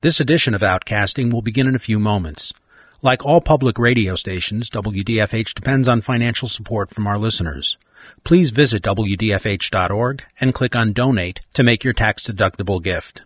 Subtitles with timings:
[0.00, 2.52] This edition of Outcasting will begin in a few moments.
[3.02, 7.76] Like all public radio stations, WDFH depends on financial support from our listeners.
[8.22, 13.22] Please visit WDFH.org and click on Donate to make your tax deductible gift.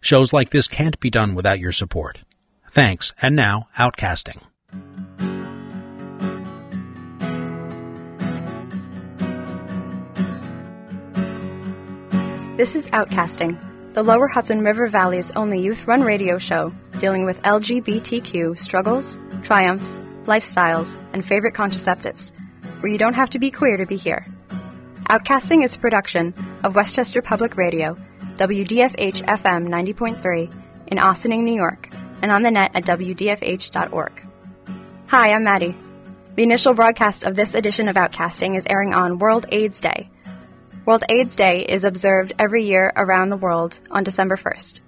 [0.00, 2.18] Shows like this can't be done without your support.
[2.72, 4.42] Thanks, and now, Outcasting.
[12.56, 13.65] This is Outcasting
[13.96, 20.02] the Lower Hudson River Valley's only youth run radio show dealing with LGBTQ struggles, triumphs,
[20.26, 22.30] lifestyles, and favorite contraceptives,
[22.80, 24.26] where you don't have to be queer to be here.
[25.08, 27.96] Outcasting is a production of Westchester Public Radio,
[28.36, 30.52] WDFH FM 90.3
[30.88, 31.88] in Ossining, New York,
[32.20, 34.26] and on the net at WDFH.org.
[35.06, 35.74] Hi, I'm Maddie.
[36.34, 40.10] The initial broadcast of this edition of Outcasting is airing on World AIDS Day,
[40.86, 44.82] World AIDS Day is observed every year around the world on December 1st.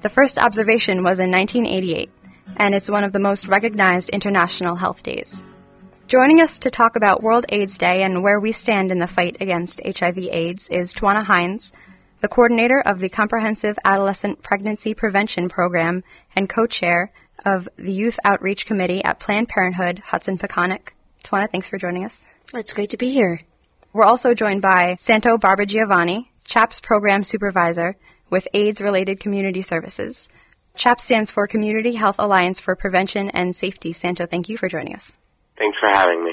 [0.00, 2.10] The first observation was in 1988,
[2.56, 5.44] and it's one of the most recognized international health days.
[6.08, 9.36] Joining us to talk about World AIDS Day and where we stand in the fight
[9.38, 11.74] against HIV/AIDS is Twana Hines,
[12.22, 17.12] the coordinator of the Comprehensive Adolescent Pregnancy Prevention Program and co-chair
[17.44, 20.94] of the Youth Outreach Committee at Planned Parenthood Hudson Peconic.
[21.22, 22.24] Twana, thanks for joining us.
[22.54, 23.42] It's great to be here.
[23.94, 27.94] We're also joined by Santo Barbagiovanni, CHAPS Program Supervisor
[28.28, 30.28] with AIDS related community services.
[30.74, 33.92] CHAPS stands for Community Health Alliance for Prevention and Safety.
[33.92, 35.12] Santo, thank you for joining us.
[35.56, 36.32] Thanks for having me.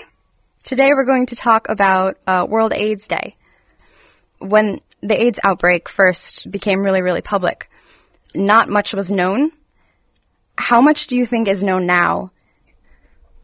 [0.64, 3.36] Today we're going to talk about uh, World AIDS Day.
[4.40, 7.70] When the AIDS outbreak first became really, really public,
[8.34, 9.52] not much was known.
[10.58, 12.32] How much do you think is known now?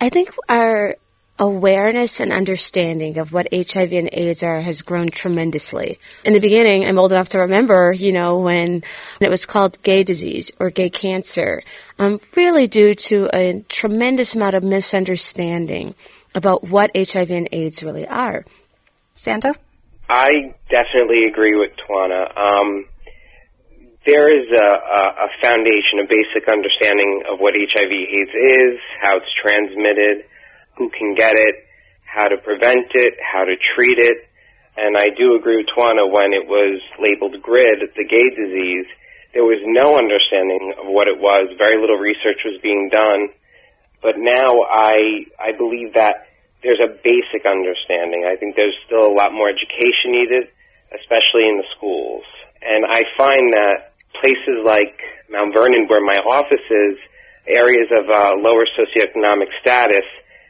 [0.02, 0.96] I think our
[1.40, 6.00] awareness and understanding of what HIV and AIDS are has grown tremendously.
[6.26, 8.84] In the beginning, I'm old enough to remember, you know, when
[9.20, 11.64] it was called gay disease or gay cancer,
[12.00, 15.96] um, really due to a tremendous amount of misunderstanding
[16.34, 18.46] about what HIV and AIDS really are.
[19.14, 19.54] Santo?
[20.10, 22.38] I definitely agree with Twana.
[22.38, 22.86] Um,
[24.06, 29.34] there is a, a, foundation, a basic understanding of what HIV AIDS is, how it's
[29.42, 30.24] transmitted,
[30.78, 31.56] who can get it,
[32.06, 34.18] how to prevent it, how to treat it.
[34.78, 38.86] And I do agree with Twana when it was labeled GRID, the gay disease,
[39.34, 41.54] there was no understanding of what it was.
[41.58, 43.30] Very little research was being done.
[44.02, 46.26] But now I, I believe that
[46.64, 48.26] there's a basic understanding.
[48.26, 50.50] I think there's still a lot more education needed,
[50.90, 52.24] especially in the schools.
[52.66, 54.98] And I find that places like
[55.30, 56.98] Mount Vernon, where my office is,
[57.46, 60.08] areas of uh, lower socioeconomic status,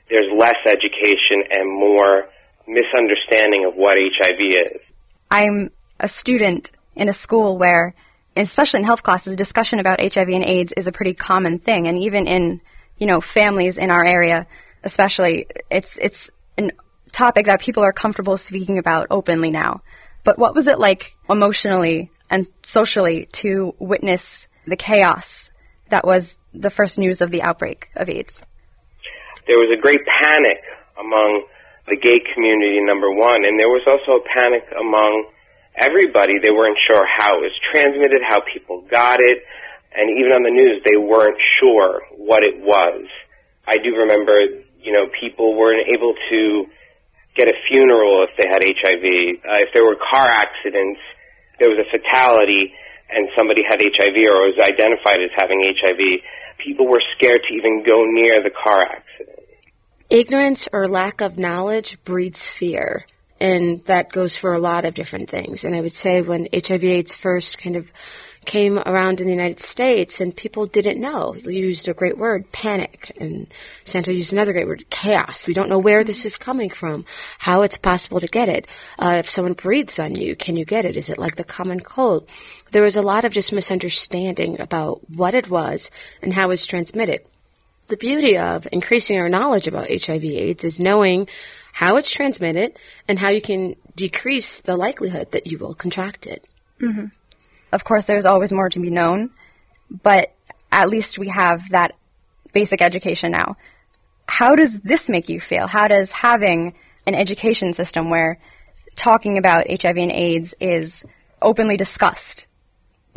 [0.10, 2.30] there's less education and more
[2.68, 4.82] misunderstanding of what HIV is.
[5.32, 7.94] I'm a student in a school where,
[8.36, 11.98] especially in health classes, discussion about HIV and AIDS is a pretty common thing, and
[11.98, 12.62] even in
[12.98, 14.48] you know families in our area,
[14.84, 16.72] especially, it's it's a
[17.12, 19.82] topic that people are comfortable speaking about openly now.
[20.24, 25.52] But what was it like emotionally and socially to witness the chaos
[25.90, 28.44] that was the first news of the outbreak of AIDS?
[29.48, 30.60] There was a great panic
[31.00, 31.48] among
[31.88, 35.32] the gay community, number one, and there was also a panic among
[35.76, 36.40] everybody.
[36.44, 39.40] They weren't sure how it was transmitted, how people got it,
[39.96, 43.08] and even on the news, they weren't sure what it was.
[43.66, 44.40] I do remember,
[44.84, 46.66] you know, people weren't able to
[47.36, 49.06] get a funeral if they had HIV.
[49.42, 51.00] Uh, if there were car accidents,
[51.60, 52.74] there was a fatality,
[53.10, 56.22] and somebody had HIV or was identified as having HIV,
[56.60, 59.37] people were scared to even go near the car accident.
[60.10, 63.06] Ignorance or lack of knowledge breeds fear.
[63.40, 65.64] And that goes for a lot of different things.
[65.64, 67.92] And I would say when HIV AIDS first kind of
[68.46, 71.36] came around in the United States and people didn't know.
[71.36, 73.12] You used a great word, panic.
[73.20, 73.54] And
[73.84, 75.48] Santo used another great word, chaos.
[75.48, 77.06] We don't know where this is coming from,
[77.40, 78.66] how it's possible to get it.
[78.98, 80.96] Uh, if someone breathes on you, can you get it?
[80.96, 82.28] Is it like the common cold?
[82.72, 87.22] There was a lot of just misunderstanding about what it was and how it's transmitted.
[87.88, 91.28] The beauty of increasing our knowledge about HIV AIDS is knowing
[91.72, 96.46] how it's transmitted and how you can decrease the likelihood that you will contract it.
[96.82, 97.06] Mm-hmm.
[97.72, 99.32] Of course, there's always more to be known,
[99.90, 100.34] but
[100.72, 101.96] at least we have that
[102.52, 103.56] basic education now.
[104.28, 105.68] How does this make you feel?
[105.68, 106.74] How does having
[107.06, 108.38] an education system where
[108.98, 111.06] talking about HIV and AIDS is
[111.42, 112.47] openly discussed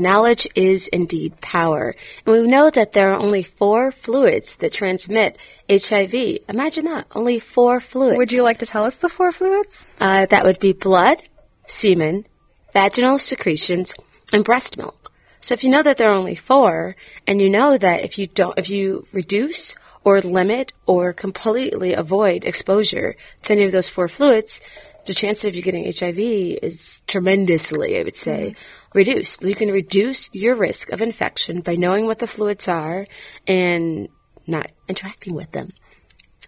[0.00, 1.94] Knowledge is indeed power.
[2.24, 5.36] And we know that there are only four fluids that transmit
[5.68, 6.14] HIV.
[6.48, 7.06] Imagine that.
[7.14, 8.16] Only four fluids.
[8.16, 9.86] Would you like to tell us the four fluids?
[10.00, 11.22] Uh, that would be blood,
[11.66, 12.26] semen,
[12.72, 13.92] vaginal secretions,
[14.32, 15.12] and breast milk.
[15.40, 18.26] So if you know that there are only four, and you know that if you
[18.26, 24.08] don't, if you reduce or limit or completely avoid exposure to any of those four
[24.08, 24.62] fluids,
[25.06, 28.98] the chance of you getting HIV is tremendously, I would say, mm-hmm.
[28.98, 29.42] reduced.
[29.42, 33.06] You can reduce your risk of infection by knowing what the fluids are
[33.46, 34.08] and
[34.46, 35.72] not interacting with them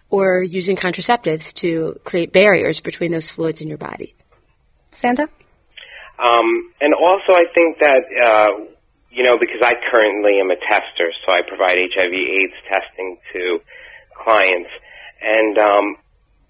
[0.09, 4.13] or using contraceptives to create barriers between those fluids in your body.
[4.91, 5.23] Santo?
[6.19, 8.49] Um, and also, I think that, uh,
[9.09, 13.59] you know, because I currently am a tester, so I provide HIV AIDS testing to
[14.23, 14.69] clients.
[15.21, 15.95] And um,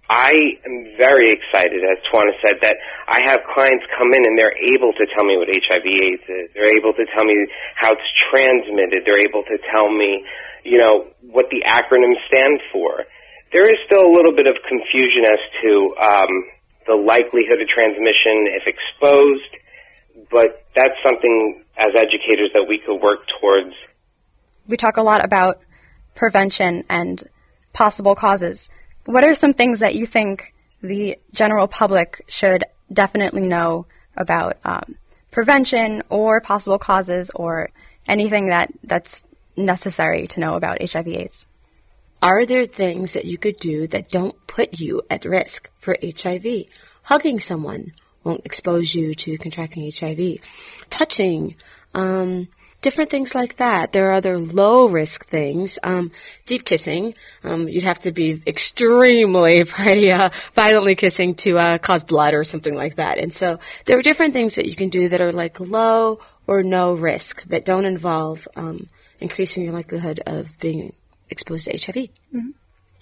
[0.09, 0.33] I
[0.65, 2.75] am very excited, as Twana said, that
[3.07, 6.49] I have clients come in and they're able to tell me what HIV AIDS is.
[6.53, 9.03] They're able to tell me how it's transmitted.
[9.05, 10.25] They're able to tell me,
[10.63, 13.05] you know, what the acronyms stand for.
[13.53, 16.31] There is still a little bit of confusion as to um,
[16.85, 23.19] the likelihood of transmission if exposed, but that's something as educators that we could work
[23.39, 23.73] towards.
[24.67, 25.61] We talk a lot about
[26.13, 27.23] prevention and
[27.73, 28.69] possible causes.
[29.05, 33.85] What are some things that you think the general public should definitely know
[34.15, 34.95] about um,
[35.31, 37.69] prevention or possible causes or
[38.07, 39.25] anything that, that's
[39.57, 41.45] necessary to know about HIV/AIDS?
[42.21, 46.65] Are there things that you could do that don't put you at risk for HIV?
[47.03, 47.91] Hugging someone
[48.23, 50.37] won't expose you to contracting HIV.
[50.89, 51.55] Touching,
[51.93, 52.47] um,
[52.83, 53.91] different things like that.
[53.91, 55.79] There are other low risk things.
[55.81, 56.11] Um,
[56.45, 62.03] deep kissing, um, you'd have to be extremely pretty, uh, violently kissing to uh, cause
[62.03, 63.17] blood or something like that.
[63.17, 66.61] And so there are different things that you can do that are like low or
[66.61, 68.89] no risk that don't involve um,
[69.19, 70.93] increasing your likelihood of being
[71.29, 71.95] exposed to HIV.
[71.95, 72.49] Mm-hmm.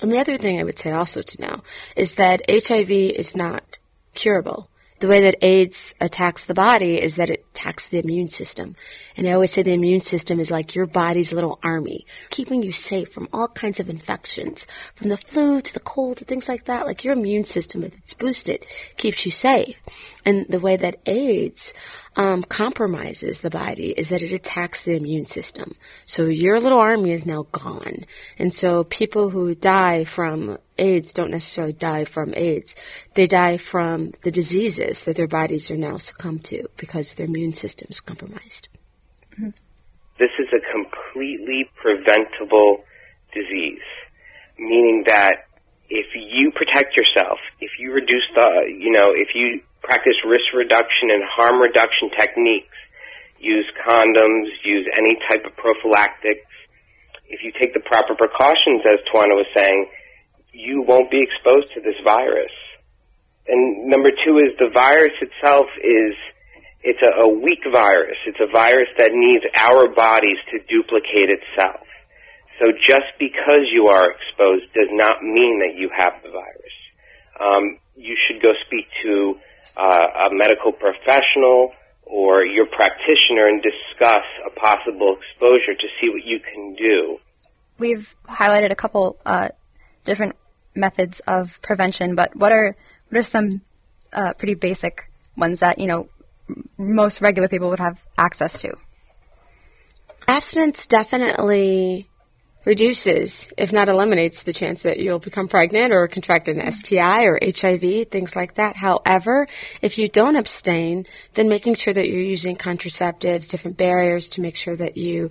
[0.01, 1.63] And the other thing I would say also to know
[1.95, 3.77] is that HIV is not
[4.13, 4.69] curable
[5.01, 8.75] the way that AIDS attacks the body is that it attacks the immune system.
[9.17, 12.71] And I always say the immune system is like your body's little army, keeping you
[12.71, 16.65] safe from all kinds of infections, from the flu to the cold to things like
[16.65, 16.85] that.
[16.85, 18.63] Like your immune system, if it's boosted,
[18.97, 19.75] keeps you safe.
[20.23, 21.73] And the way that AIDS
[22.15, 25.75] um, compromises the body is that it attacks the immune system.
[26.05, 28.05] So your little army is now gone.
[28.37, 32.75] And so people who die from AIDS don't necessarily die from AIDS.
[33.13, 37.53] They die from the diseases that their bodies are now succumbed to because their immune
[37.53, 38.67] system is compromised.
[39.37, 42.83] This is a completely preventable
[43.33, 43.79] disease,
[44.59, 45.45] meaning that
[45.89, 49.61] if you protect yourself, if you reduce the, you know, if you
[49.91, 52.71] practice risk reduction and harm reduction techniques,
[53.39, 56.47] use condoms, use any type of prophylactics.
[57.27, 59.87] If you take the proper precautions, as Twana was saying,
[60.53, 62.55] you won't be exposed to this virus.
[63.47, 66.15] And number two is the virus itself is
[66.83, 68.15] it's a, a weak virus.
[68.27, 71.83] It's a virus that needs our bodies to duplicate itself.
[72.63, 76.75] So just because you are exposed does not mean that you have the virus.
[77.43, 79.35] Um, you should go speak to
[79.77, 81.71] uh, a medical professional
[82.03, 87.17] or your practitioner and discuss a possible exposure to see what you can do.
[87.77, 89.49] We've highlighted a couple uh,
[90.03, 90.35] different
[90.75, 92.75] methods of prevention, but what are
[93.09, 93.61] what are some
[94.13, 96.09] uh, pretty basic ones that you know
[96.77, 98.75] most regular people would have access to?
[100.27, 102.07] Abstinence definitely
[102.65, 107.39] reduces, if not eliminates, the chance that you'll become pregnant or contract an STI or
[107.41, 108.75] HIV, things like that.
[108.75, 109.47] However,
[109.81, 114.55] if you don't abstain, then making sure that you're using contraceptives, different barriers to make
[114.55, 115.29] sure that you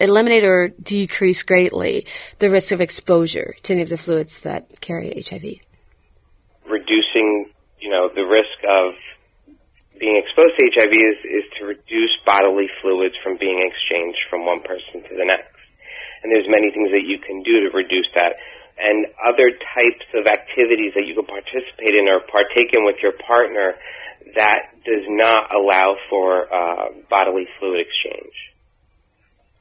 [0.00, 2.06] eliminate or decrease greatly
[2.40, 5.44] the risk of exposure to any of the fluids that carry HIV.
[6.68, 8.94] Reducing, you know, the risk of
[10.00, 14.60] being exposed to HIV is, is to reduce bodily fluids from being exchanged from one
[14.62, 15.54] person to the next
[16.22, 18.34] and there's many things that you can do to reduce that.
[18.78, 23.12] And other types of activities that you can participate in or partake in with your
[23.26, 23.74] partner
[24.36, 28.32] that does not allow for uh, bodily fluid exchange.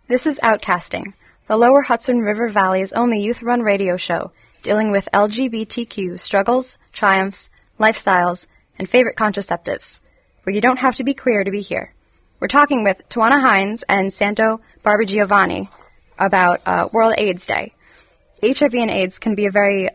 [0.08, 1.14] This is Outcasting,
[1.48, 4.32] the Lower Hudson River Valley's only youth run radio show
[4.64, 7.50] dealing with LGBTQ struggles, triumphs,
[7.80, 10.02] lifestyles, and favorite contraceptives,
[10.44, 11.94] where you don't have to be queer to be here.
[12.40, 15.70] We're talking with Twana Hines and Santo Barbagiovanni
[16.22, 17.74] about uh, World AIDS Day.
[18.44, 19.90] HIV and AIDS can be a very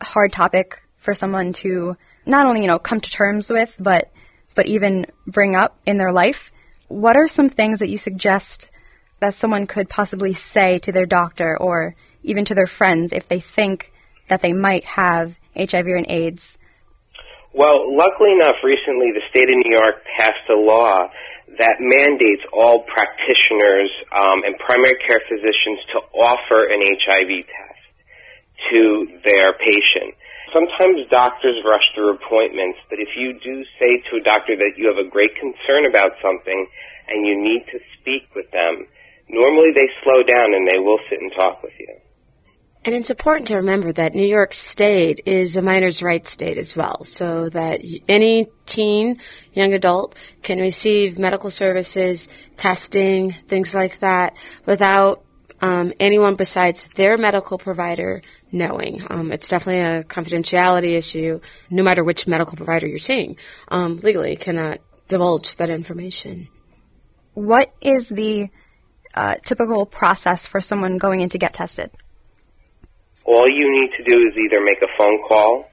[0.00, 1.96] hard topic for someone to
[2.26, 4.12] not only you know come to terms with, but
[4.54, 6.52] but even bring up in their life.
[6.88, 8.70] What are some things that you suggest
[9.20, 13.40] that someone could possibly say to their doctor or even to their friends if they
[13.40, 13.92] think
[14.28, 16.58] that they might have HIV and AIDS?
[17.52, 21.10] Well, luckily enough, recently the state of New York passed a law
[21.60, 27.84] that mandates all practitioners um, and primary care physicians to offer an HIV test
[28.72, 28.80] to
[29.24, 30.16] their patient.
[30.52, 34.88] Sometimes doctors rush through appointments, but if you do say to a doctor that you
[34.88, 36.66] have a great concern about something
[37.08, 38.88] and you need to speak with them,
[39.28, 41.94] normally they slow down and they will sit and talk with you.
[42.82, 46.74] And it's important to remember that New York State is a minor's rights state as
[46.74, 49.20] well, so that any teen,
[49.52, 54.34] young adult can receive medical services, testing, things like that,
[54.64, 55.22] without
[55.60, 58.22] um, anyone besides their medical provider
[58.52, 59.04] knowing.
[59.10, 63.36] Um, it's definitely a confidentiality issue, no matter which medical provider you're seeing.
[63.68, 66.48] Um, legally, cannot divulge that information.
[67.34, 68.48] What is the
[69.14, 71.90] uh, typical process for someone going in to get tested?
[73.24, 75.69] All you need to do is either make a phone call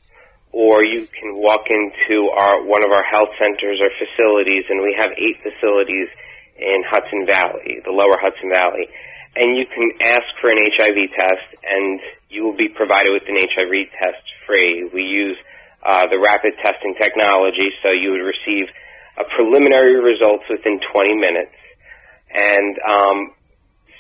[0.51, 4.95] or you can walk into our one of our health centers or facilities and we
[4.97, 6.07] have eight facilities
[6.57, 8.89] in Hudson Valley, the lower Hudson Valley.
[9.35, 11.99] And you can ask for an HIV test and
[12.29, 14.89] you will be provided with an HIV test free.
[14.93, 15.37] We use
[15.85, 18.67] uh, the rapid testing technology, so you would receive
[19.17, 21.55] a preliminary results within 20 minutes.
[22.33, 23.31] And um,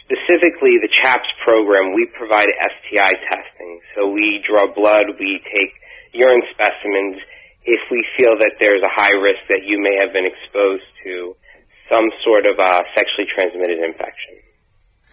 [0.03, 3.79] specifically the CHAPS program, we provide STI testing.
[3.95, 5.73] So we draw blood, we take
[6.13, 7.17] urine specimens
[7.63, 11.35] if we feel that there's a high risk that you may have been exposed to
[11.91, 14.35] some sort of uh, sexually transmitted infection.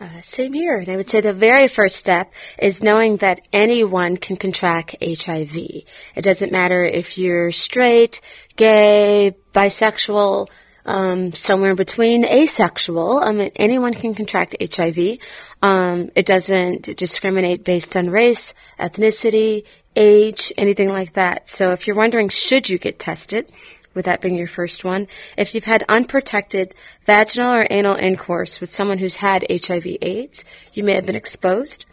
[0.01, 0.77] Uh, same here.
[0.79, 5.57] And I would say the very first step is knowing that anyone can contract HIV.
[5.57, 8.21] It doesn't matter if you're straight,
[8.57, 10.49] gay, bisexual,
[10.85, 13.21] um, somewhere in between asexual.
[13.23, 15.19] I mean, anyone can contract HIV.
[15.63, 19.65] Um, it doesn't discriminate based on race, ethnicity,
[19.97, 21.49] age, anything like that.
[21.49, 23.51] So if you're wondering, should you get tested?
[23.95, 25.07] With that being your first one,
[25.39, 26.75] if you've had unprotected
[27.07, 31.87] vaginal or anal intercourse with someone who's had HIV/AIDS, you may have been exposed.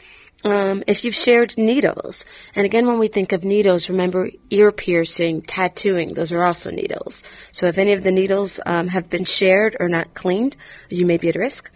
[0.43, 5.43] Um, if you've shared needles, and again, when we think of needles, remember ear piercing,
[5.43, 7.24] tattooing, those are also needles.
[7.51, 10.58] So if any of the needles um, have been shared or not cleaned,
[10.89, 11.72] you may be at risk.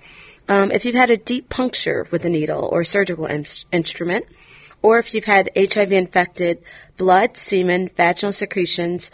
[0.47, 4.25] Um, if you've had a deep puncture with a needle or surgical in- instrument,
[4.85, 6.61] or if you've had HIV infected
[6.95, 9.09] blood, semen, vaginal secretions,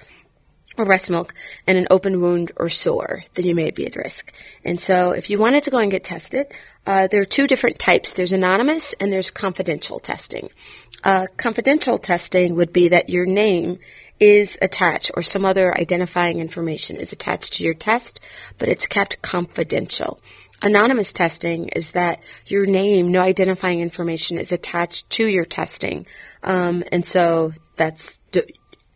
[0.78, 1.34] or breast milk
[1.66, 4.34] and an open wound or sore, then you may be at risk.
[4.66, 6.48] And so if you wanted to go and get tested,
[6.86, 8.12] uh, there are two different types.
[8.12, 10.50] There's anonymous and there's confidential testing.
[11.06, 13.80] Uh, confidential testing would be that your name
[14.20, 18.20] is attached or some other identifying information is attached to your test,
[18.58, 20.20] but it's kept confidential.
[20.62, 26.06] Anonymous testing is that your name, no identifying information is attached to your testing.
[26.44, 28.20] Um, and so that's,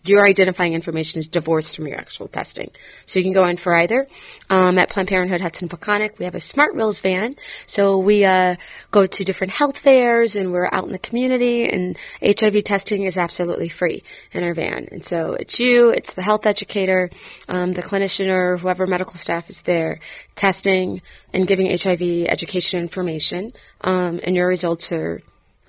[0.08, 2.72] your identifying information is divorced from your actual testing.
[3.06, 4.08] So you can go in for either.
[4.50, 7.36] Um, at Planned Parenthood Hudson Peconic, we have a Smart Wheels van.
[7.66, 8.56] So we uh,
[8.92, 13.18] go to different health fairs and we're out in the community and HIV testing is
[13.18, 14.88] absolutely free in our van.
[14.92, 17.10] And so it's you, it's the health educator,
[17.48, 20.00] um, the clinician or whoever medical staff is there
[20.36, 21.02] testing
[21.34, 23.54] and giving HIV education information.
[23.82, 25.22] Um, and your results are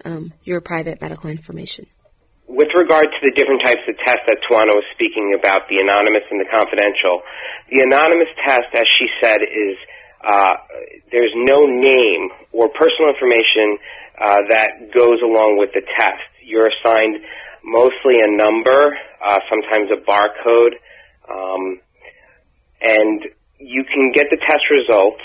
[0.04, 1.86] um, your private medical information
[2.48, 6.22] with regard to the different types of tests that Tawana was speaking about, the anonymous
[6.30, 7.22] and the confidential,
[7.70, 9.76] the anonymous test, as she said, is
[10.22, 10.54] uh,
[11.10, 13.78] there's no name or personal information
[14.18, 16.22] uh, that goes along with the test.
[16.42, 17.18] You're assigned
[17.64, 20.78] mostly a number, uh, sometimes a barcode,
[21.28, 21.80] um,
[22.80, 23.22] and
[23.58, 25.22] you can get the test results,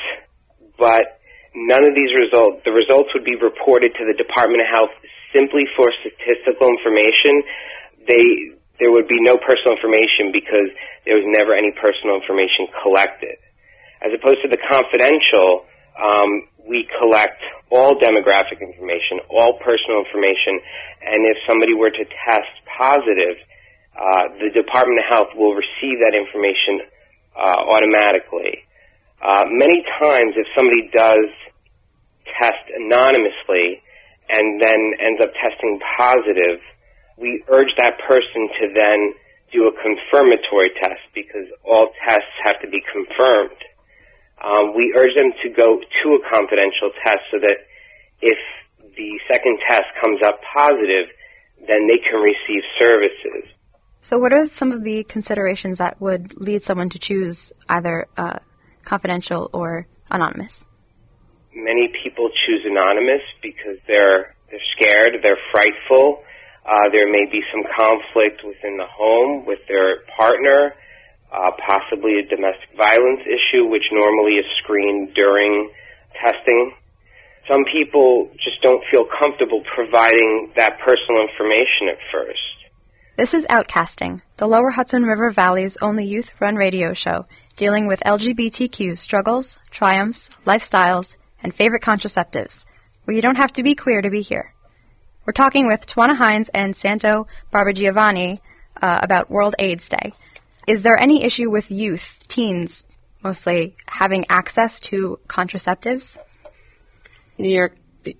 [0.77, 1.21] but
[1.53, 4.95] none of these results, the results would be reported to the Department of Health
[5.33, 7.43] simply for statistical information,
[8.07, 8.25] they
[8.79, 10.65] there would be no personal information because
[11.05, 13.37] there was never any personal information collected.
[14.01, 15.69] As opposed to the confidential,
[16.01, 17.37] um, we collect
[17.69, 20.57] all demographic information, all personal information,
[21.05, 23.37] and if somebody were to test positive,
[23.93, 26.81] uh, the Department of Health will receive that information
[27.37, 28.65] uh, automatically.
[29.21, 31.29] Uh, many times, if somebody does
[32.41, 33.83] test anonymously,
[34.31, 36.59] and then ends up testing positive,
[37.17, 39.13] we urge that person to then
[39.51, 43.59] do a confirmatory test because all tests have to be confirmed.
[44.43, 47.57] Um, we urge them to go to a confidential test so that
[48.21, 48.39] if
[48.95, 51.07] the second test comes up positive,
[51.67, 53.51] then they can receive services.
[54.01, 58.39] So, what are some of the considerations that would lead someone to choose either uh,
[58.83, 60.65] confidential or anonymous?
[61.55, 66.23] Many people choose anonymous because they're they're scared, they're frightful.
[66.65, 70.73] Uh, there may be some conflict within the home with their partner.
[71.31, 75.71] uh, possibly a domestic violence issue, which normally is screened during
[76.23, 76.73] testing.
[77.49, 82.39] Some people just don't feel comfortable providing that personal information at first.
[83.17, 87.25] This is Outcasting, the Lower Hudson River Valley's only youth run radio show
[87.57, 92.65] dealing with LGBTQ struggles, triumphs, lifestyles, and favorite contraceptives,
[93.03, 94.53] where you don't have to be queer to be here.
[95.25, 98.39] We're talking with Twana Hines and Santo Barbagiovanni
[98.81, 100.13] uh, about World AIDS Day.
[100.67, 102.83] Is there any issue with youth, teens
[103.23, 106.17] mostly, having access to contraceptives?
[107.37, 107.75] New York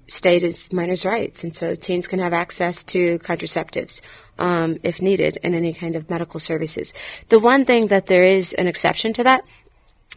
[0.07, 4.01] State is minors' rights, and so teens can have access to contraceptives
[4.37, 6.93] um, if needed in any kind of medical services.
[7.29, 9.43] The one thing that there is an exception to that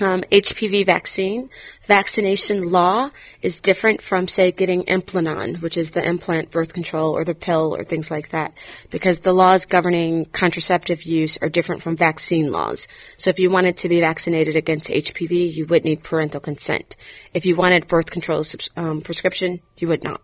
[0.01, 1.51] um, HPV vaccine
[1.87, 3.11] vaccination law
[3.43, 7.77] is different from, say, getting Implanon, which is the implant birth control or the pill
[7.77, 8.53] or things like that,
[8.91, 12.89] because the laws governing contraceptive use are different from vaccine laws.
[13.19, 16.97] So if you wanted to be vaccinated against HPV, you would need parental consent.
[17.33, 18.43] If you wanted birth control
[18.77, 20.21] um, prescription, you would not.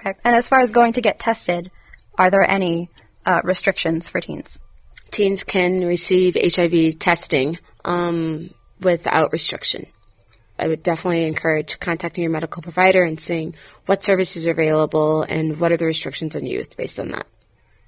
[0.00, 0.14] Okay.
[0.24, 1.70] And as far as going to get tested,
[2.16, 2.90] are there any
[3.24, 4.58] uh, restrictions for teens?
[5.10, 7.58] Teens can receive HIV testing
[7.88, 9.86] um, without restriction.
[10.58, 13.54] I would definitely encourage contacting your medical provider and seeing
[13.86, 17.26] what services are available and what are the restrictions on youth based on that.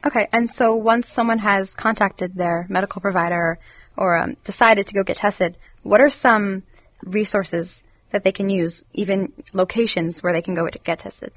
[0.07, 3.59] Okay, and so once someone has contacted their medical provider
[3.97, 6.63] or um, decided to go get tested, what are some
[7.03, 11.33] resources that they can use, even locations where they can go to get tested?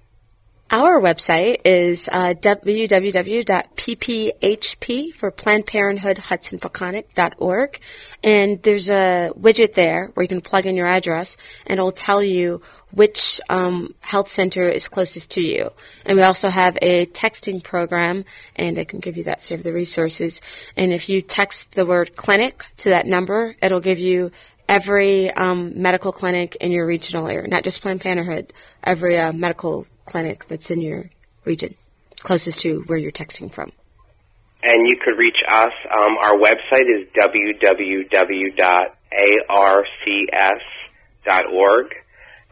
[0.72, 3.54] Our website is uh, www.pphp
[5.14, 6.60] for Planned Parenthood Hudson.
[8.24, 12.24] And there's a widget there where you can plug in your address and it'll tell
[12.24, 15.72] you which um, health center is closest to you.
[16.06, 19.58] And we also have a texting program, and I can give you that so you
[19.58, 20.42] have the resources.
[20.78, 24.32] And if you text the word clinic to that number, it'll give you
[24.70, 28.54] every um, medical clinic in your regional area, not just Planned Parenthood,
[28.84, 31.10] every uh, medical clinic that's in your
[31.46, 31.76] region,
[32.20, 33.72] closest to where you're texting from.
[34.64, 35.74] And you could reach us.
[35.92, 37.86] Um, our website is www.arcs.org.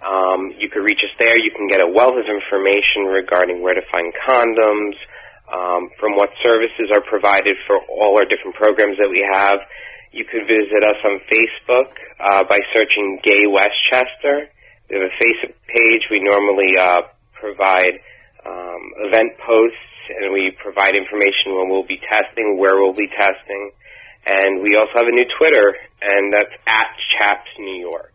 [0.01, 1.37] Um, you could reach us there.
[1.37, 4.95] You can get a wealth of information regarding where to find condoms,
[5.51, 9.59] um, from what services are provided for all our different programs that we have.
[10.11, 14.49] You could visit us on Facebook uh, by searching Gay Westchester.
[14.89, 16.01] We have a Facebook page.
[16.09, 17.01] We normally uh,
[17.41, 17.97] provide
[18.45, 23.71] um, event posts and we provide information when we'll be testing, where we'll be testing.
[24.25, 28.13] And we also have a new Twitter, and that's at Chaps New York.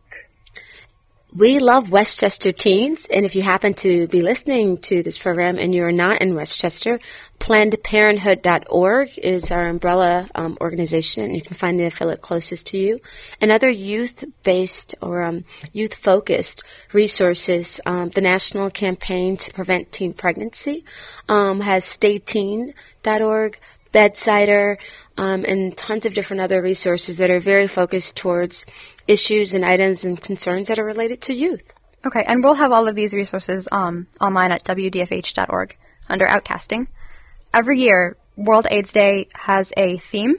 [1.36, 5.74] We love Westchester teens, and if you happen to be listening to this program and
[5.74, 6.98] you're not in Westchester,
[7.40, 13.00] PlannedParenthood.org is our umbrella um, organization, and you can find the affiliate closest to you.
[13.38, 15.44] And other youth-based or um,
[15.74, 16.62] youth-focused
[16.94, 20.86] resources, um, the National Campaign to Prevent Teen Pregnancy
[21.28, 23.60] um, has StayTeen.org,
[23.96, 24.76] Bedsider,
[25.16, 28.66] um, and tons of different other resources that are very focused towards
[29.08, 31.72] issues and items and concerns that are related to youth.
[32.04, 35.78] Okay, and we'll have all of these resources um, online at wdfh.org
[36.10, 36.88] under Outcasting.
[37.54, 40.34] Every year, World AIDS Day has a theme,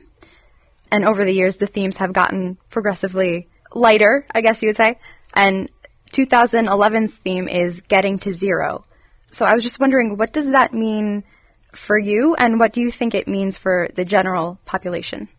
[0.91, 4.99] and over the years, the themes have gotten progressively lighter, I guess you would say.
[5.33, 5.71] And
[6.11, 8.85] 2011's theme is Getting to Zero.
[9.31, 11.23] So I was just wondering, what does that mean
[11.77, 15.29] for you, and what do you think it means for the general population?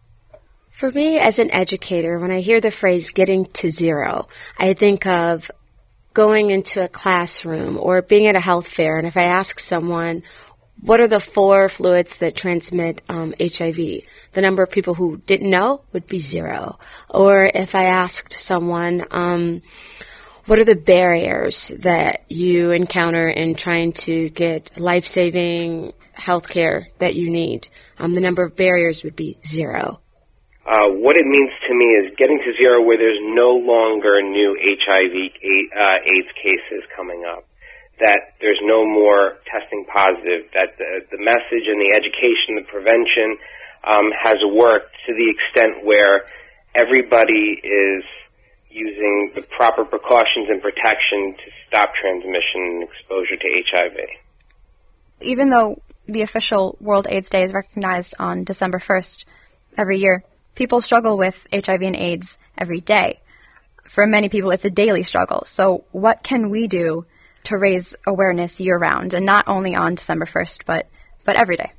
[0.70, 5.07] For me, as an educator, when I hear the phrase getting to zero, I think
[5.07, 5.51] of
[6.14, 10.22] going into a classroom or being at a health fair, and if I ask someone,
[10.81, 13.77] what are the four fluids that transmit um, HIV?
[14.33, 16.79] The number of people who didn't know would be zero.
[17.11, 19.62] Or if I asked someone, um,
[20.49, 26.89] what are the barriers that you encounter in trying to get life saving health care
[26.99, 27.69] that you need?
[27.99, 30.01] Um, the number of barriers would be zero.
[30.65, 34.57] Uh, what it means to me is getting to zero where there's no longer new
[34.57, 35.13] HIV
[35.79, 37.45] uh, AIDS cases coming up,
[38.01, 43.37] that there's no more testing positive, that the, the message and the education, the prevention
[43.85, 46.25] um, has worked to the extent where
[46.75, 48.05] everybody is
[48.79, 53.97] using the proper precautions and protection to stop transmission and exposure to HIV.
[55.21, 59.25] Even though the official World AIDS Day is recognized on December 1st
[59.77, 63.21] every year, people struggle with HIV and AIDS every day.
[63.85, 65.43] For many people, it's a daily struggle.
[65.47, 67.07] So, what can we do
[67.45, 70.87] to raise awareness year round, and not only on December 1st, but,
[71.25, 71.73] but every day?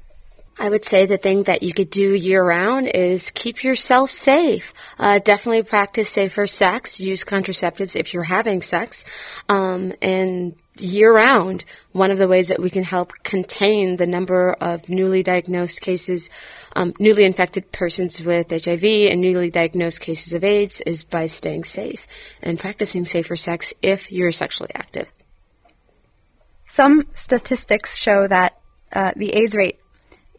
[0.59, 4.73] I would say the thing that you could do year round is keep yourself safe.
[4.99, 6.99] Uh, definitely practice safer sex.
[6.99, 9.05] Use contraceptives if you're having sex.
[9.47, 14.51] Um, and year round, one of the ways that we can help contain the number
[14.53, 16.29] of newly diagnosed cases,
[16.75, 21.63] um, newly infected persons with HIV and newly diagnosed cases of AIDS is by staying
[21.63, 22.05] safe
[22.41, 25.09] and practicing safer sex if you're sexually active.
[26.67, 28.59] Some statistics show that
[28.91, 29.79] uh, the AIDS rate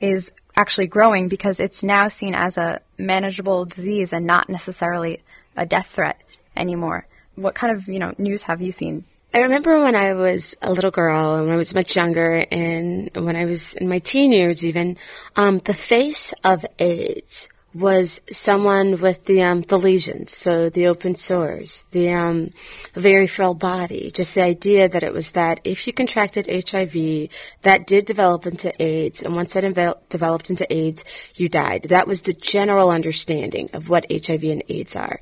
[0.00, 5.20] is actually growing because it's now seen as a manageable disease and not necessarily
[5.56, 6.20] a death threat
[6.56, 7.06] anymore.
[7.36, 9.04] What kind of you know news have you seen?
[9.32, 13.10] I remember when I was a little girl and when I was much younger and
[13.14, 14.96] when I was in my teen years even,
[15.36, 21.14] um, the face of AIDS was someone with the um, the lesions, so the open
[21.14, 22.50] sores, the um,
[22.94, 24.10] very frail body.
[24.10, 27.28] Just the idea that it was that if you contracted HIV,
[27.62, 31.04] that did develop into AIDS, and once that developed into AIDS,
[31.36, 31.84] you died.
[31.84, 35.20] That was the general understanding of what HIV and AIDS are.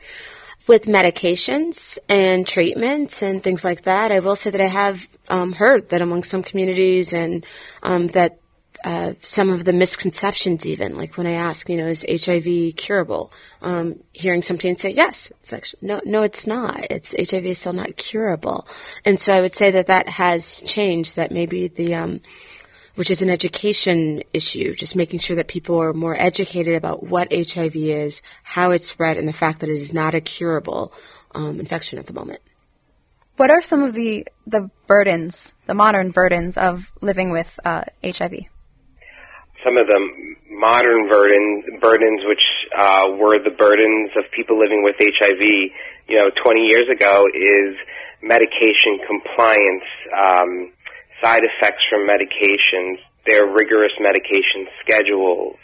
[0.66, 5.52] With medications and treatments and things like that, I will say that I have um,
[5.52, 7.44] heard that among some communities and
[7.82, 8.38] um, that
[8.84, 13.32] uh, some of the misconceptions, even like when I ask, you know, is HIV curable?
[13.60, 16.86] Um, hearing somebody say, yes, it's actually no, no, it's not.
[16.90, 18.68] It's HIV is still not curable,
[19.04, 21.16] and so I would say that that has changed.
[21.16, 22.20] That maybe the um,
[22.94, 27.32] which is an education issue, just making sure that people are more educated about what
[27.32, 30.92] HIV is, how it's spread, and the fact that it is not a curable
[31.34, 32.40] um, infection at the moment.
[33.36, 38.46] What are some of the the burdens, the modern burdens of living with uh, HIV?
[39.64, 40.00] Some of the
[40.50, 42.42] modern burdens, burdens which
[42.78, 45.42] uh, were the burdens of people living with HIV,
[46.08, 47.74] you know, 20 years ago, is
[48.22, 50.72] medication compliance, um,
[51.22, 55.56] side effects from medications, their rigorous medication schedules,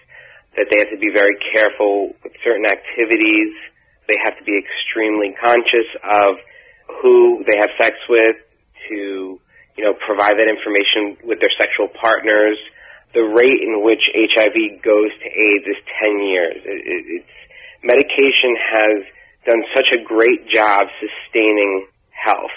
[0.57, 3.55] that they have to be very careful with certain activities.
[4.09, 6.35] They have to be extremely conscious of
[7.03, 8.37] who they have sex with
[8.89, 9.41] to,
[9.77, 12.59] you know, provide that information with their sexual partners
[13.15, 16.57] the rate in which HIV goes to AIDS is 10 years.
[16.65, 17.35] It, it, it's,
[17.83, 19.05] medication has
[19.47, 22.57] done such a great job sustaining health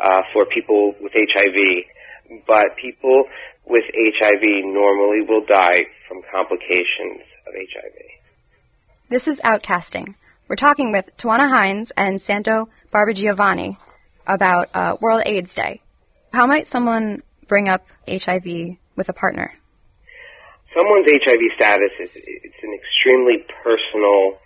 [0.00, 3.24] uh, for people with HIV, but people
[3.64, 7.96] with HIV normally will die from complications of HIV.
[9.08, 10.14] This is Outcasting.
[10.48, 13.78] We're talking with Tawana Hines and Santo Barbagiovanni
[14.26, 15.80] about uh, World AIDS Day.
[16.32, 19.54] How might someone bring up HIV with a partner?
[20.76, 24.38] Someone's HIV status is it's an extremely personal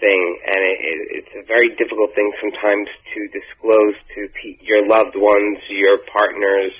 [0.00, 4.86] thing, and it, it, it's a very difficult thing sometimes to disclose to pe- your
[4.88, 6.72] loved ones, your partners.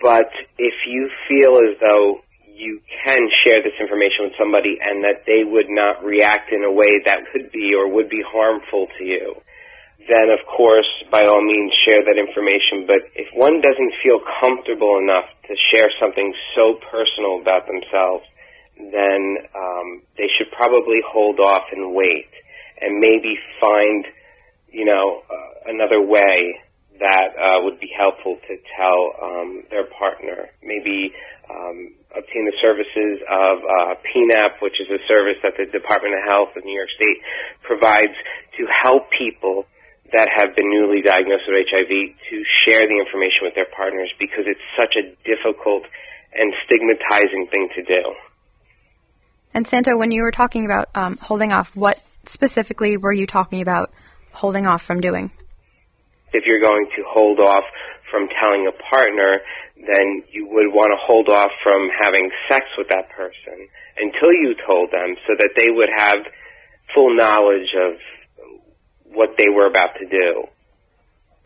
[0.00, 5.22] But if you feel as though you can share this information with somebody and that
[5.26, 9.04] they would not react in a way that could be or would be harmful to
[9.04, 9.38] you,
[10.08, 12.86] then of course, by all means, share that information.
[12.86, 18.24] But if one doesn't feel comfortable enough to share something so personal about themselves,
[18.78, 22.30] then um, they should probably hold off and wait,
[22.80, 24.06] and maybe find,
[24.70, 26.60] you know, uh, another way
[27.00, 30.50] that uh, would be helpful to tell um, their partner.
[30.62, 31.12] Maybe
[31.50, 36.22] um, obtain the services of uh, PNAP, which is a service that the Department of
[36.26, 37.18] Health of New York State
[37.62, 38.14] provides
[38.58, 39.66] to help people
[40.12, 44.48] that have been newly diagnosed with HIV to share the information with their partners because
[44.48, 45.84] it's such a difficult
[46.32, 48.02] and stigmatizing thing to do.
[49.58, 53.60] And Santo, when you were talking about um, holding off, what specifically were you talking
[53.60, 53.90] about
[54.30, 55.32] holding off from doing?
[56.32, 57.64] If you're going to hold off
[58.08, 59.40] from telling a partner,
[59.76, 63.66] then you would want to hold off from having sex with that person
[63.96, 66.18] until you told them so that they would have
[66.94, 67.98] full knowledge of
[69.12, 70.44] what they were about to do.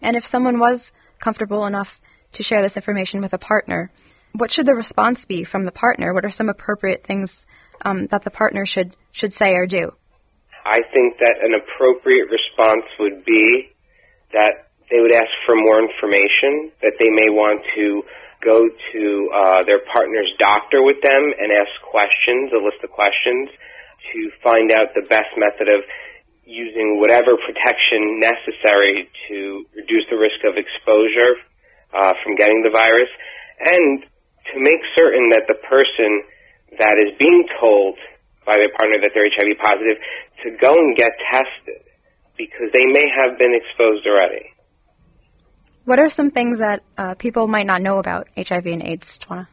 [0.03, 1.99] And if someone was comfortable enough
[2.33, 3.91] to share this information with a partner,
[4.33, 6.13] what should the response be from the partner?
[6.13, 7.47] What are some appropriate things
[7.85, 9.93] um, that the partner should should say or do?
[10.65, 13.73] I think that an appropriate response would be
[14.33, 18.03] that they would ask for more information, that they may want to
[18.45, 19.03] go to
[19.35, 23.49] uh, their partner's doctor with them and ask questions, a list of questions,
[24.13, 25.81] to find out the best method of
[26.45, 31.39] using whatever protection necessary to reduce the risk of exposure
[31.95, 33.09] uh, from getting the virus,
[33.65, 34.03] and
[34.53, 36.23] to make certain that the person
[36.79, 37.97] that is being told
[38.47, 39.99] by their partner that they're HIV positive
[40.45, 41.83] to go and get tested
[42.37, 44.53] because they may have been exposed already.
[45.85, 49.49] What are some things that uh, people might not know about HIV and AIDS, Tawana?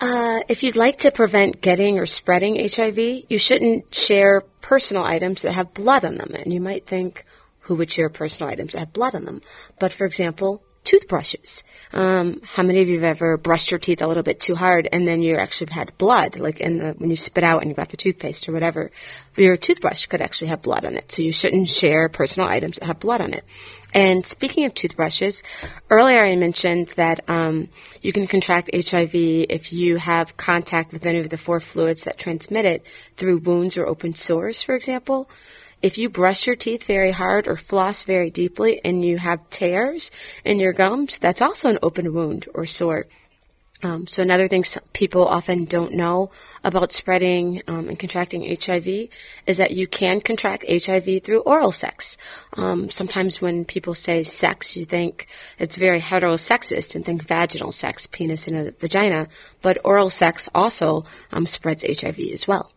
[0.00, 5.42] Uh, if you'd like to prevent getting or spreading HIV, you shouldn't share personal items
[5.42, 6.34] that have blood on them.
[6.34, 7.26] And you might think,
[7.60, 9.42] who would share personal items that have blood on them?
[9.78, 11.62] But for example, toothbrushes.
[11.92, 14.88] Um, how many of you have ever brushed your teeth a little bit too hard
[14.92, 17.74] and then you actually had blood, like in the, when you spit out and you
[17.74, 18.90] got the toothpaste or whatever?
[19.36, 21.12] Your toothbrush could actually have blood on it.
[21.12, 23.44] So you shouldn't share personal items that have blood on it.
[23.92, 25.42] And speaking of toothbrushes,
[25.90, 27.68] earlier I mentioned that um,
[28.02, 32.18] you can contract HIV if you have contact with any of the four fluids that
[32.18, 35.28] transmit it through wounds or open sores, for example.
[35.82, 40.10] If you brush your teeth very hard or floss very deeply and you have tears
[40.44, 43.06] in your gums, that's also an open wound or sore.
[43.82, 44.62] Um, so another thing
[44.92, 46.30] people often don't know
[46.62, 49.08] about spreading um, and contracting HIV
[49.46, 52.18] is that you can contract HIV through oral sex.
[52.58, 58.06] Um, sometimes when people say sex, you think it's very heterosexist and think vaginal sex,
[58.06, 59.28] penis in a vagina,
[59.62, 62.70] but oral sex also um, spreads HIV as well.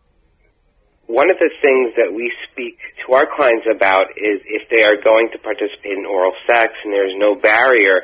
[1.06, 4.96] One of the things that we speak to our clients about is if they are
[4.96, 8.00] going to participate in oral sex and there's no barrier,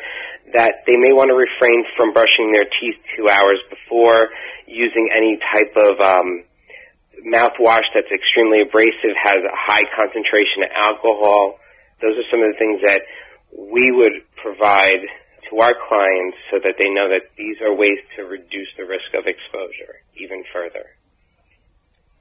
[0.53, 4.29] that they may want to refrain from brushing their teeth two hours before,
[4.67, 6.45] using any type of um,
[7.25, 11.57] mouthwash that's extremely abrasive, has a high concentration of alcohol.
[12.03, 13.01] Those are some of the things that
[13.57, 15.01] we would provide
[15.51, 19.09] to our clients so that they know that these are ways to reduce the risk
[19.17, 21.00] of exposure even further.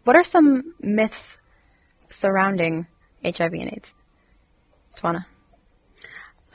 [0.03, 1.37] What are some myths
[2.07, 2.87] surrounding
[3.23, 3.93] HIV and AIDS?
[4.97, 5.25] Twana?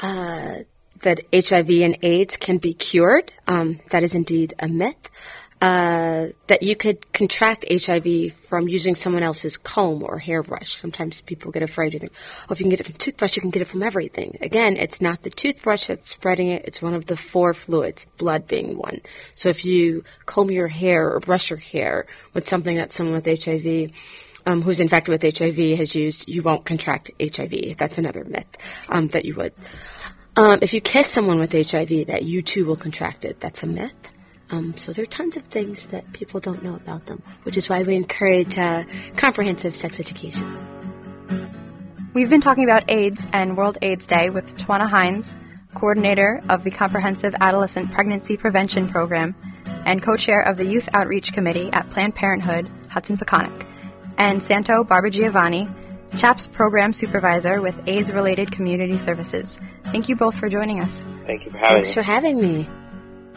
[0.00, 0.64] Uh,
[1.02, 3.32] that HIV and AIDS can be cured.
[3.46, 5.10] Um, that is indeed a myth.
[5.60, 10.74] Uh, that you could contract HIV from using someone else's comb or hairbrush.
[10.74, 11.94] Sometimes people get afraid.
[11.94, 12.12] You think,
[12.42, 14.36] oh, if you can get it from toothbrush, you can get it from everything.
[14.42, 16.64] Again, it's not the toothbrush that's spreading it.
[16.66, 19.00] It's one of the four fluids, blood being one.
[19.34, 23.44] So if you comb your hair or brush your hair with something that someone with
[23.44, 23.90] HIV
[24.46, 27.78] um, who's infected with HIV has used, you won't contract HIV.
[27.78, 28.56] That's another myth
[28.90, 29.54] um, that you would.
[30.36, 33.40] Um, if you kiss someone with HIV, that you too will contract it.
[33.40, 33.94] That's a myth.
[34.50, 37.68] Um, so there are tons of things that people don't know about them, which is
[37.68, 38.84] why we encourage uh,
[39.16, 40.46] comprehensive sex education.
[42.12, 45.36] We've been talking about AIDS and World AIDS Day with Twana Hines,
[45.74, 49.34] coordinator of the Comprehensive Adolescent Pregnancy Prevention Program
[49.84, 53.66] and co-chair of the Youth Outreach Committee at Planned Parenthood Hudson Peconic,
[54.16, 55.68] and Santo Barbagiovanni,
[56.16, 59.60] CHAPS program supervisor with AIDS related community services.
[59.86, 61.04] Thank you both for joining us.
[61.26, 61.94] Thank you for having Thanks me.
[61.94, 62.68] for having me.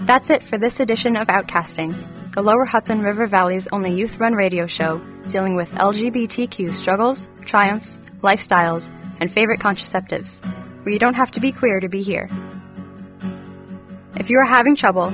[0.02, 4.36] That's it for this edition of Outcasting, the Lower Hudson River Valley's only youth run
[4.36, 10.46] radio show dealing with LGBTQ struggles, triumphs, lifestyles, and favorite contraceptives,
[10.84, 12.30] where you don't have to be queer to be here.
[14.18, 15.12] If you are having trouble,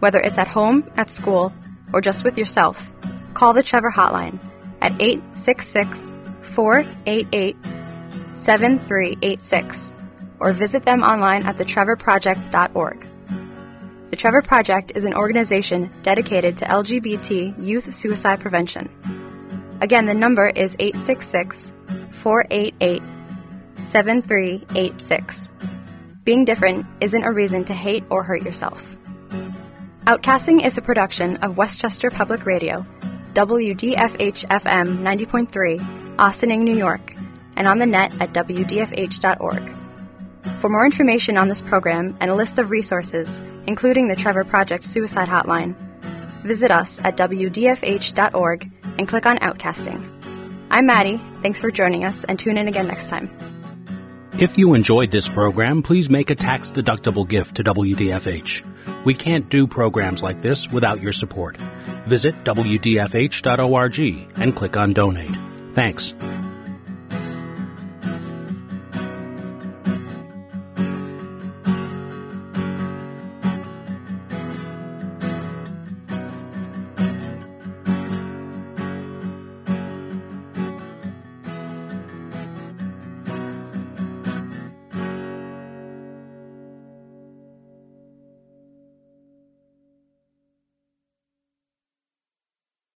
[0.00, 1.52] whether it's at home, at school,
[1.92, 2.92] or just with yourself,
[3.34, 4.38] call the Trevor Hotline
[4.80, 7.56] at 866 488
[8.32, 9.92] 7386
[10.40, 13.13] or visit them online at thetrevorproject.org.
[14.14, 18.88] The Trevor Project is an organization dedicated to LGBT youth suicide prevention.
[19.80, 21.74] Again, the number is 866
[22.12, 23.02] 488
[23.82, 25.52] 7386.
[26.22, 28.96] Being different isn't a reason to hate or hurt yourself.
[30.04, 32.86] Outcasting is a production of Westchester Public Radio,
[33.32, 37.16] WDFH FM 90.3, Ossining, New York,
[37.56, 39.83] and on the net at WDFH.org.
[40.60, 44.84] For more information on this program and a list of resources, including the Trevor Project
[44.84, 45.74] Suicide Hotline,
[46.42, 50.10] visit us at WDFH.org and click on Outcasting.
[50.70, 51.20] I'm Maddie.
[51.40, 53.30] Thanks for joining us and tune in again next time.
[54.38, 58.64] If you enjoyed this program, please make a tax deductible gift to WDFH.
[59.04, 61.56] We can't do programs like this without your support.
[62.06, 63.98] Visit WDFH.org
[64.36, 65.36] and click on Donate.
[65.74, 66.14] Thanks.